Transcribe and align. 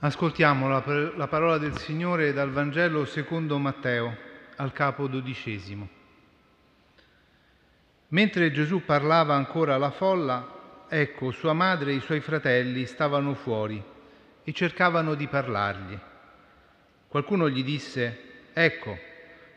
Ascoltiamo 0.00 0.68
la, 0.68 0.84
la, 1.16 1.26
parola 1.26 1.58
del 1.58 1.76
Signore 1.76 2.32
dal 2.32 2.52
Vangelo 2.52 3.04
secondo 3.04 3.58
Matteo, 3.58 4.16
al 4.54 4.72
capo 4.72 5.08
dodicesimo. 5.08 5.88
Mentre 8.10 8.52
Gesù 8.52 8.84
parlava 8.84 9.34
ancora 9.34 9.74
alla 9.74 9.90
folla, 9.90 10.86
ecco, 10.88 11.32
sua 11.32 11.52
madre 11.52 11.90
e 11.90 11.94
i 11.96 12.00
suoi 12.00 12.20
fratelli 12.20 12.86
stavano 12.86 13.34
fuori 13.34 13.82
e 14.44 14.52
cercavano 14.52 15.16
di 15.16 15.26
parlargli. 15.26 15.98
Qualcuno 17.08 17.50
gli 17.50 17.64
disse, 17.64 18.50
ecco, 18.52 18.96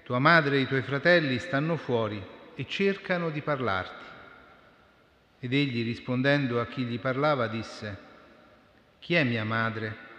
tua 0.04 0.18
madre 0.18 0.56
e 0.56 0.62
i 0.62 0.68
tuoi 0.68 0.82
fratelli 0.82 1.38
stanno 1.38 1.76
fuori 1.76 2.20
e 2.56 2.66
cercano 2.66 3.30
di 3.30 3.42
parlarti. 3.42 4.06
Ed 5.40 5.54
egli 5.54 5.84
rispondendo 5.84 6.60
a 6.60 6.66
chi 6.66 6.82
gli 6.82 7.00
parlava 7.00 7.46
disse, 7.46 7.98
chi 8.98 9.14
è 9.14 9.24
mia 9.24 9.46
madre? 9.46 10.10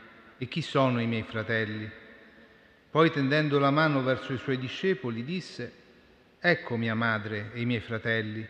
E 0.43 0.49
chi 0.49 0.61
sono 0.61 1.01
i 1.01 1.07
miei 1.07 1.23
fratelli? 1.23 1.89
Poi 2.91 3.13
tendendo 3.13 3.61
la 3.61 3.71
mano 3.71 4.03
verso 4.03 4.33
i 4.33 4.39
suoi 4.39 4.59
discepoli 4.59 5.23
disse, 5.23 5.73
Ecco 6.41 6.77
mia 6.77 6.97
madre 6.97 7.53
e 7.55 7.61
i 7.61 7.65
miei 7.65 7.79
fratelli, 7.79 8.45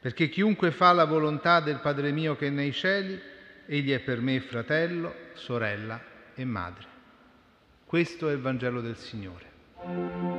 perché 0.00 0.28
chiunque 0.28 0.70
fa 0.70 0.92
la 0.92 1.06
volontà 1.06 1.60
del 1.60 1.80
Padre 1.80 2.12
mio 2.12 2.36
che 2.36 2.48
è 2.48 2.50
nei 2.50 2.74
cieli, 2.74 3.18
egli 3.64 3.92
è 3.92 4.00
per 4.00 4.20
me 4.20 4.38
fratello, 4.40 5.14
sorella 5.32 5.98
e 6.34 6.44
madre. 6.44 6.86
Questo 7.86 8.28
è 8.28 8.32
il 8.34 8.40
Vangelo 8.40 8.82
del 8.82 8.98
Signore. 8.98 10.33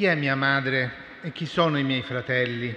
Chi 0.00 0.06
è 0.06 0.14
mia 0.14 0.34
madre 0.34 0.92
e 1.20 1.30
chi 1.30 1.44
sono 1.44 1.78
i 1.78 1.84
miei 1.84 2.00
fratelli? 2.00 2.74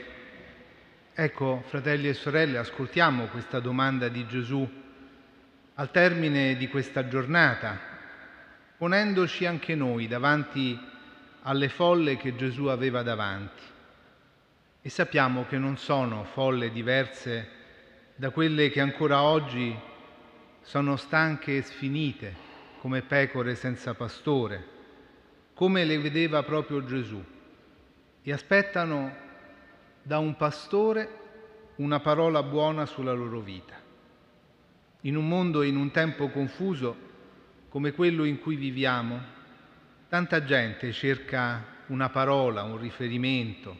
Ecco, 1.13 1.63
fratelli 1.67 2.09
e 2.09 2.13
sorelle, 2.13 2.57
ascoltiamo 2.57 3.27
questa 3.27 3.61
domanda 3.61 4.09
di 4.09 4.27
Gesù 4.27 4.69
al 5.75 5.89
termine 5.89 6.57
di 6.57 6.67
questa 6.67 7.07
giornata, 7.07 7.79
ponendoci 8.75 9.45
anche 9.45 9.73
noi 9.73 10.09
davanti 10.09 10.77
alle 11.43 11.69
folle 11.69 12.17
che 12.17 12.35
Gesù 12.35 12.65
aveva 12.65 13.03
davanti. 13.03 13.63
E 14.81 14.89
sappiamo 14.89 15.45
che 15.45 15.57
non 15.57 15.77
sono 15.77 16.25
folle 16.25 16.73
diverse 16.73 17.47
da 18.15 18.31
quelle 18.31 18.69
che 18.69 18.81
ancora 18.81 19.21
oggi 19.21 19.73
sono 20.61 20.97
stanche 20.97 21.55
e 21.55 21.61
sfinite 21.61 22.35
come 22.79 23.01
pecore 23.01 23.55
senza 23.55 23.93
pastore 23.93 24.71
come 25.53 25.85
le 25.85 25.99
vedeva 25.99 26.43
proprio 26.43 26.83
Gesù, 26.83 27.23
e 28.23 28.31
aspettano 28.31 29.15
da 30.01 30.17
un 30.17 30.35
pastore 30.35 31.21
una 31.75 31.99
parola 31.99 32.41
buona 32.43 32.85
sulla 32.85 33.13
loro 33.13 33.39
vita. 33.39 33.75
In 35.01 35.15
un 35.15 35.27
mondo 35.27 35.61
e 35.61 35.67
in 35.67 35.75
un 35.75 35.91
tempo 35.91 36.29
confuso 36.29 37.11
come 37.69 37.91
quello 37.91 38.23
in 38.23 38.39
cui 38.39 38.55
viviamo, 38.55 39.19
tanta 40.07 40.43
gente 40.43 40.91
cerca 40.91 41.65
una 41.87 42.09
parola, 42.09 42.63
un 42.63 42.77
riferimento, 42.77 43.75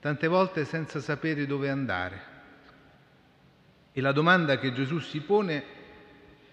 tante 0.00 0.26
volte 0.26 0.64
senza 0.64 1.00
sapere 1.00 1.46
dove 1.46 1.70
andare. 1.70 2.36
E 3.92 4.00
la 4.00 4.12
domanda 4.12 4.58
che 4.58 4.72
Gesù 4.72 4.98
si 4.98 5.20
pone 5.20 5.76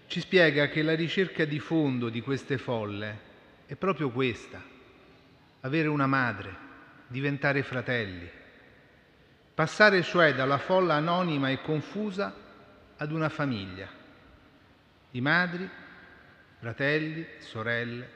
ci 0.06 0.20
spiega 0.20 0.68
che 0.68 0.82
la 0.82 0.94
ricerca 0.94 1.44
di 1.44 1.58
fondo 1.58 2.08
di 2.08 2.20
queste 2.20 2.58
folle 2.58 3.25
è 3.66 3.74
proprio 3.74 4.10
questa, 4.10 4.62
avere 5.60 5.88
una 5.88 6.06
madre, 6.06 6.54
diventare 7.08 7.62
fratelli, 7.62 8.28
passare 9.54 10.02
cioè 10.02 10.34
dalla 10.34 10.58
folla 10.58 10.94
anonima 10.94 11.50
e 11.50 11.60
confusa 11.60 12.34
ad 12.96 13.10
una 13.10 13.28
famiglia. 13.28 13.88
Di 15.10 15.20
madri, 15.20 15.68
fratelli, 16.58 17.26
sorelle 17.38 18.10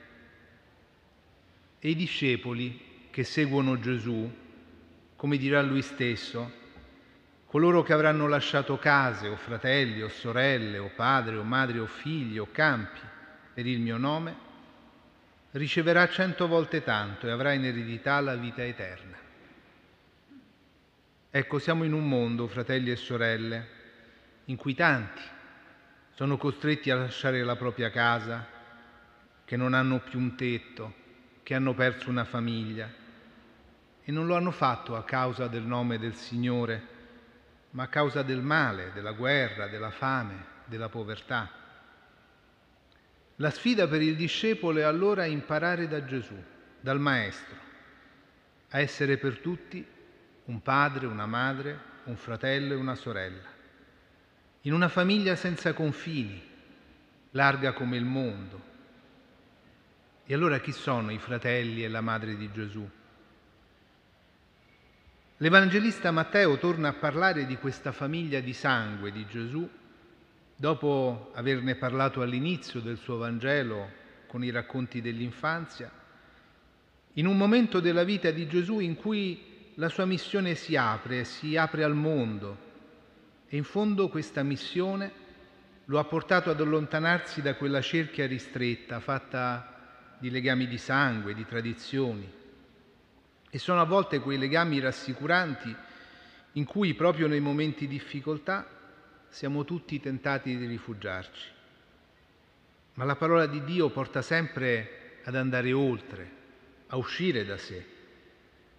e 1.81 1.89
i 1.91 1.97
discepoli 1.97 3.09
che 3.11 3.25
seguono 3.25 3.81
Gesù, 3.81 4.31
come 5.17 5.37
dirà 5.37 5.63
lui 5.63 5.83
stesso, 5.83 6.59
coloro 7.47 7.83
che 7.83 7.93
avranno 7.93 8.29
lasciato 8.29 8.79
case 8.79 9.27
o 9.27 9.37
fratelli 9.37 10.03
o 10.03 10.09
sorelle 10.09 10.79
o 10.79 10.91
padre 10.95 11.37
o 11.37 11.43
madre 11.43 11.81
o 11.81 11.87
figli 11.87 12.39
o 12.39 12.49
campi 12.53 13.01
per 13.53 13.67
il 13.67 13.81
mio 13.81 13.97
nome, 13.97 14.49
riceverà 15.53 16.09
cento 16.09 16.47
volte 16.47 16.83
tanto 16.83 17.27
e 17.27 17.31
avrà 17.31 17.53
in 17.53 17.65
eredità 17.65 18.21
la 18.21 18.37
vita 18.37 18.65
eterna. 18.65 19.17
Ecco, 21.31 21.59
siamo 21.59 21.85
in 21.85 21.93
un 21.93 22.09
mondo, 22.09 22.47
fratelli 22.49 22.91
e 22.91 22.97
sorelle, 22.97 23.69
in 24.47 24.57
cui 24.57 24.75
tanti 24.75 25.23
sono 26.15 26.37
costretti 26.37 26.91
a 26.91 26.97
lasciare 26.97 27.43
la 27.43 27.57
propria 27.57 27.91
casa, 27.91 28.47
che 29.45 29.57
non 29.57 29.75
hanno 29.75 30.01
più 30.01 30.19
un 30.19 30.37
tetto, 30.37 30.95
che 31.43 31.55
hanno 31.55 31.75
perso 31.75 32.11
una 32.11 32.25
famiglia 32.25 32.89
e 34.03 34.13
non 34.13 34.27
lo 34.27 34.37
hanno 34.37 34.51
fatto 34.51 34.97
a 34.97 35.05
causa 35.05 35.47
del 35.47 35.63
nome 35.63 35.99
del 35.99 36.15
Signore, 36.15 36.83
ma 37.71 37.85
a 37.85 37.89
causa 37.89 38.23
del 38.23 38.43
male, 38.43 38.91
della 38.93 39.13
guerra, 39.13 39.69
della 39.69 39.91
fame, 39.91 40.45
della 40.65 40.89
povertà. 40.89 41.60
La 43.41 43.49
sfida 43.49 43.89
per 43.89 44.03
il 44.03 44.17
discepolo 44.17 44.81
è 44.81 44.83
allora 44.83 45.25
imparare 45.25 45.89
da 45.89 46.05
Gesù, 46.05 46.37
dal 46.79 47.01
Maestro, 47.01 47.57
a 48.69 48.81
essere 48.81 49.17
per 49.17 49.39
tutti 49.39 49.85
un 50.45 50.61
padre, 50.61 51.07
una 51.07 51.25
madre, 51.25 51.79
un 52.05 52.17
fratello 52.17 52.75
e 52.75 52.77
una 52.77 52.95
sorella, 52.95 53.49
in 54.63 54.75
una 54.75 54.91
famiglia 54.91 55.37
senza 55.37 55.73
confini, 55.73 56.39
larga 57.31 57.73
come 57.73 57.97
il 57.97 58.05
mondo. 58.05 58.69
E 60.27 60.35
allora 60.35 60.61
chi 60.61 60.73
sono 60.73 61.11
i 61.11 61.19
fratelli 61.19 61.83
e 61.83 61.89
la 61.89 62.03
madre 62.03 62.37
di 62.37 62.53
Gesù? 62.53 62.87
L'Evangelista 65.39 66.11
Matteo 66.11 66.59
torna 66.59 66.89
a 66.89 66.93
parlare 66.93 67.47
di 67.47 67.57
questa 67.57 67.91
famiglia 67.91 68.41
di 68.41 68.53
sangue 68.53 69.11
di 69.11 69.27
Gesù 69.27 69.67
dopo 70.61 71.31
averne 71.33 71.75
parlato 71.77 72.21
all'inizio 72.21 72.81
del 72.81 72.99
suo 72.99 73.17
Vangelo 73.17 73.89
con 74.27 74.45
i 74.45 74.51
racconti 74.51 75.01
dell'infanzia, 75.01 75.91
in 77.15 77.27
un 77.27 77.39
momento 77.39 77.81
della 77.81 78.05
vita 78.05 78.31
di 78.31 78.47
Gesù 78.47 78.79
in 78.79 78.95
cui 78.95 79.73
la 79.77 79.89
sua 79.89 80.05
missione 80.05 80.55
si 80.55 80.77
apre, 80.77 81.25
si 81.25 81.57
apre 81.57 81.83
al 81.83 81.95
mondo 81.95 82.69
e 83.49 83.57
in 83.57 83.65
fondo 83.65 84.11
questa 84.11 84.43
missione 84.43 85.11
lo 85.87 85.99
ha 85.99 86.05
portato 86.05 86.51
ad 86.51 86.61
allontanarsi 86.61 87.41
da 87.41 87.55
quella 87.55 87.81
cerchia 87.81 88.27
ristretta 88.27 89.01
fatta 89.01 90.15
di 90.19 90.29
legami 90.29 90.69
di 90.69 90.77
sangue, 90.77 91.33
di 91.33 91.47
tradizioni. 91.47 92.31
E 93.49 93.59
sono 93.59 93.81
a 93.81 93.85
volte 93.87 94.21
quei 94.21 94.37
legami 94.37 94.79
rassicuranti 94.79 95.75
in 96.53 96.65
cui 96.67 96.93
proprio 96.93 97.29
nei 97.29 97.41
momenti 97.41 97.87
di 97.87 97.95
difficoltà 97.95 98.79
siamo 99.31 99.65
tutti 99.65 100.01
tentati 100.01 100.57
di 100.57 100.67
rifugiarci. 100.67 101.49
Ma 102.95 103.05
la 103.05 103.17
parola 103.17 103.47
di 103.47 103.63
Dio 103.65 103.89
porta 103.91 104.23
sempre 104.23 105.21
ad 105.25 105.37
andare 105.37 105.73
oltre, 105.73 106.31
a 106.89 106.97
uscire 106.97 107.45
da 107.45 107.57
sé, 107.57 107.87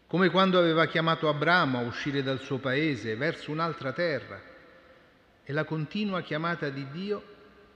come 0.08 0.30
quando 0.30 0.60
aveva 0.60 0.88
chiamato 0.88 1.30
Abramo 1.30 1.80
a 1.80 1.84
uscire 1.84 2.22
dal 2.22 2.42
suo 2.42 2.58
paese 2.58 3.16
verso 3.16 3.50
un'altra 3.50 3.94
terra. 3.94 4.42
È 5.42 5.52
la 5.54 5.64
continua 5.64 6.22
chiamata 6.22 6.70
di 6.70 6.86
Dio 6.92 7.24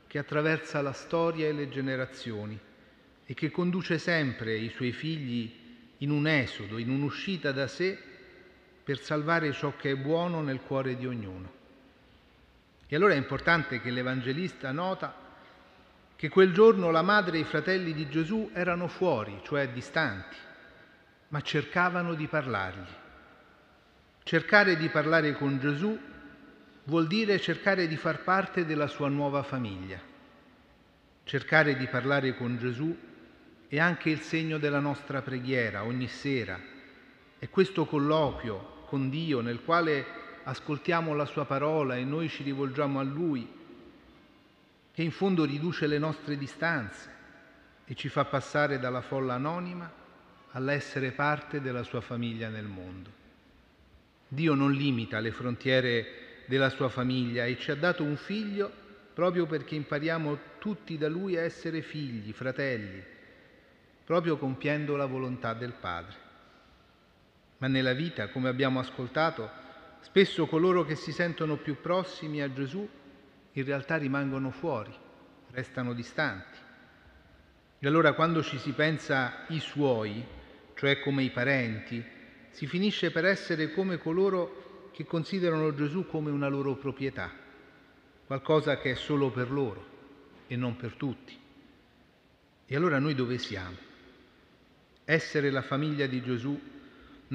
che 0.06 0.20
attraversa 0.20 0.82
la 0.82 0.92
storia 0.92 1.48
e 1.48 1.54
le 1.54 1.70
generazioni 1.70 2.60
e 3.26 3.34
che 3.34 3.50
conduce 3.52 3.98
sempre 3.98 4.58
i 4.58 4.70
suoi 4.70 4.92
figli 4.92 5.64
in 6.00 6.12
un 6.12 6.28
esodo, 6.28 6.78
in 6.78 6.90
un'uscita 6.90 7.54
da 7.54 7.68
sé 7.68 7.98
per 8.84 9.00
salvare 9.00 9.54
ciò 9.54 9.76
che 9.78 9.92
è 9.92 9.96
buono 9.96 10.42
nel 10.42 10.60
cuore 10.60 10.98
di 10.98 11.08
ognuno. 11.08 11.64
E 12.88 12.96
allora 12.96 13.14
è 13.14 13.18
importante 13.18 13.82
che 13.82 13.90
l'Evangelista 13.90 14.72
nota 14.72 15.24
che 16.16 16.30
quel 16.30 16.54
giorno 16.54 16.92
la 16.92 17.02
madre 17.02 17.38
e 17.38 17.42
i 17.42 17.46
fratelli 17.46 17.94
di 17.94 18.08
Gesù 18.10 18.52
erano 18.54 18.88
fuori, 18.88 19.42
cioè 19.44 19.70
distanti, 19.70 20.38
ma 21.30 21.42
cercavano 21.42 22.14
di 22.14 22.28
parlargli. 22.28 22.94
Cercare 24.24 24.78
di 24.78 24.88
parlare 24.90 25.34
con 25.34 25.60
Gesù 25.60 25.98
vuol 26.86 27.08
dire 27.08 27.40
cercare 27.40 27.88
di 27.88 27.98
far 27.98 28.24
parte 28.24 28.66
della 28.66 28.88
sua 28.88 29.10
nuova 29.10 29.44
famiglia. 29.44 30.00
Cercare 31.24 31.76
di 31.76 31.88
parlare 31.88 32.36
con 32.36 32.58
Gesù 32.58 32.96
è 33.68 33.80
anche 33.80 34.12
il 34.12 34.20
segno 34.20 34.60
della 34.60 34.80
nostra 34.80 35.22
preghiera 35.22 35.84
ogni 35.84 36.08
sera. 36.08 36.60
È 37.38 37.50
questo 37.50 37.86
colloquio 37.86 38.84
con 38.86 39.10
Dio 39.10 39.42
nel 39.42 39.64
quale 39.64 40.25
ascoltiamo 40.46 41.14
la 41.14 41.26
sua 41.26 41.46
parola 41.46 41.96
e 41.96 42.04
noi 42.04 42.30
ci 42.30 42.44
rivolgiamo 42.44 43.00
a 43.00 43.04
Lui, 43.04 43.48
che 44.92 45.02
in 45.02 45.12
fondo 45.12 45.44
riduce 45.44 45.88
le 45.88 45.98
nostre 45.98 46.38
distanze 46.38 47.14
e 47.86 47.96
ci 47.96 48.10
fa 48.10 48.26
passare 48.26 48.80
dalla 48.80 49.02
folla 49.02 49.34
anonima 49.34 49.92
all'essere 50.52 51.12
parte 51.12 51.62
della 51.62 51.84
sua 51.84 52.02
famiglia 52.02 52.50
nel 52.50 52.66
mondo. 52.66 53.24
Dio 54.28 54.54
non 54.54 54.72
limita 54.72 55.20
le 55.20 55.32
frontiere 55.32 56.44
della 56.46 56.70
sua 56.70 56.90
famiglia 56.90 57.46
e 57.46 57.58
ci 57.58 57.72
ha 57.72 57.76
dato 57.76 58.04
un 58.04 58.16
figlio 58.16 58.72
proprio 59.14 59.46
perché 59.48 59.76
impariamo 59.76 60.40
tutti 60.60 60.98
da 60.98 61.10
lui 61.10 61.38
a 61.38 61.42
essere 61.42 61.82
figli, 61.82 62.32
fratelli, 62.34 63.04
proprio 64.04 64.38
compiendo 64.38 64.96
la 64.96 65.06
volontà 65.06 65.54
del 65.54 65.74
Padre. 65.74 66.24
Ma 67.58 67.68
nella 67.68 67.94
vita, 67.94 68.28
come 68.28 68.50
abbiamo 68.50 68.80
ascoltato, 68.80 69.64
spesso 70.06 70.46
coloro 70.46 70.86
che 70.86 70.94
si 70.94 71.12
sentono 71.12 71.58
più 71.58 71.82
prossimi 71.82 72.40
a 72.40 72.54
Gesù 72.54 72.88
in 73.52 73.66
realtà 73.66 73.96
rimangono 73.96 74.52
fuori, 74.52 74.94
restano 75.50 75.94
distanti. 75.94 76.60
E 77.80 77.88
allora 77.88 78.14
quando 78.14 78.44
ci 78.44 78.60
si 78.60 78.74
pensa 78.74 79.46
i 79.48 79.60
suoi, 79.60 80.24
cioè 80.76 81.00
come 81.00 81.24
i 81.24 81.32
parenti, 81.32 82.06
si 82.52 82.68
finisce 82.68 83.10
per 83.10 83.26
essere 83.26 83.72
come 83.72 83.98
coloro 83.98 84.92
che 84.94 85.06
considerano 85.06 85.74
Gesù 85.74 86.06
come 86.06 86.30
una 86.30 86.50
loro 86.50 86.76
proprietà, 86.76 87.32
qualcosa 88.28 88.78
che 88.78 88.92
è 88.92 88.96
solo 88.96 89.32
per 89.32 89.52
loro 89.52 89.86
e 90.46 90.56
non 90.56 90.76
per 90.76 90.94
tutti. 90.94 91.36
E 92.68 92.76
allora 92.76 93.00
noi 93.00 93.16
dove 93.16 93.40
siamo? 93.40 93.78
Essere 95.04 95.50
la 95.50 95.64
famiglia 95.64 96.06
di 96.06 96.22
Gesù 96.22 96.74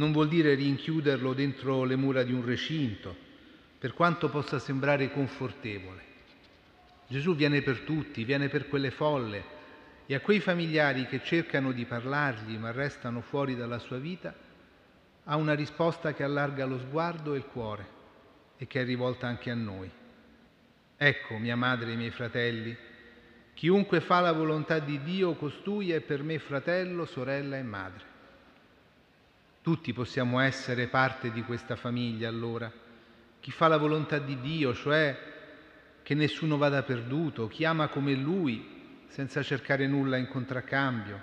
non 0.00 0.12
vuol 0.12 0.29
dire 0.29 0.55
rinchiuderlo 0.55 1.35
dentro 1.35 1.85
le 1.85 1.94
mura 1.94 2.23
di 2.23 2.32
un 2.32 2.43
recinto, 2.43 3.14
per 3.79 3.93
quanto 3.93 4.31
possa 4.31 4.58
sembrare 4.58 5.12
confortevole. 5.12 6.08
Gesù 7.06 7.35
viene 7.35 7.61
per 7.61 7.81
tutti, 7.81 8.25
viene 8.25 8.49
per 8.49 8.67
quelle 8.67 8.91
folle 8.91 9.58
e 10.06 10.14
a 10.14 10.20
quei 10.20 10.41
familiari 10.41 11.06
che 11.06 11.23
cercano 11.23 11.73
di 11.73 11.85
parlargli 11.85 12.56
ma 12.56 12.73
restano 12.73 13.20
fuori 13.20 13.55
dalla 13.55 13.79
sua 13.79 13.99
vita, 13.99 14.35
ha 15.25 15.37
una 15.37 15.55
risposta 15.55 16.14
che 16.14 16.23
allarga 16.23 16.64
lo 16.64 16.79
sguardo 16.79 17.35
e 17.35 17.37
il 17.37 17.44
cuore 17.44 17.87
e 18.56 18.67
che 18.67 18.81
è 18.81 18.85
rivolta 18.85 19.26
anche 19.26 19.50
a 19.50 19.55
noi. 19.55 19.91
Ecco, 20.97 21.37
mia 21.37 21.56
madre 21.56 21.93
e 21.93 21.97
miei 21.97 22.11
fratelli, 22.11 22.75
chiunque 23.52 24.00
fa 24.00 24.20
la 24.20 24.32
volontà 24.32 24.79
di 24.79 25.02
Dio, 25.02 25.35
costui 25.35 25.93
è 25.93 26.00
per 26.00 26.23
me 26.23 26.38
fratello, 26.38 27.05
sorella 27.05 27.58
e 27.58 27.62
madre. 27.62 28.10
Tutti 29.71 29.93
possiamo 29.93 30.41
essere 30.41 30.89
parte 30.89 31.31
di 31.31 31.45
questa 31.45 31.77
famiglia 31.77 32.29
allora. 32.29 32.73
Chi 33.39 33.53
fa 33.53 33.69
la 33.69 33.77
volontà 33.77 34.19
di 34.19 34.41
Dio, 34.41 34.75
cioè 34.75 35.17
che 36.03 36.15
nessuno 36.15 36.57
vada 36.57 36.83
perduto, 36.83 37.47
chi 37.47 37.65
ama 37.65 37.87
come 37.87 38.15
Lui 38.15 39.05
senza 39.07 39.45
cercare 39.45 39.87
nulla 39.87 40.17
in 40.17 40.27
contraccambio, 40.27 41.23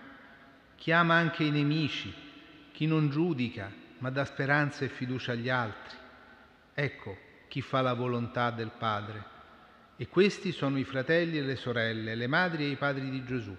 chi 0.78 0.94
ama 0.94 1.16
anche 1.16 1.44
i 1.44 1.52
nemici, 1.52 2.14
chi 2.72 2.86
non 2.86 3.10
giudica, 3.10 3.70
ma 3.98 4.10
dà 4.12 4.24
speranza 4.24 4.86
e 4.86 4.88
fiducia 4.88 5.34
agli 5.34 5.50
altri. 5.50 5.98
Ecco 6.74 7.18
chi 7.50 7.60
fa 7.60 7.82
la 7.82 7.96
volontà 7.96 8.50
del 8.52 8.72
Padre. 8.78 9.26
E 9.98 10.08
questi 10.08 10.54
sono 10.54 10.80
i 10.80 10.86
fratelli 10.86 11.38
e 11.38 11.42
le 11.42 11.58
sorelle, 11.58 12.16
le 12.16 12.28
madri 12.28 12.64
e 12.64 12.70
i 12.70 12.78
padri 12.78 13.10
di 13.10 13.26
Gesù, 13.26 13.54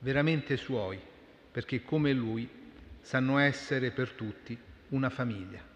veramente 0.00 0.56
suoi, 0.56 0.98
perché 1.52 1.84
come 1.84 2.12
Lui 2.12 2.64
sanno 3.06 3.38
essere 3.38 3.92
per 3.92 4.10
tutti 4.10 4.58
una 4.88 5.10
famiglia. 5.10 5.75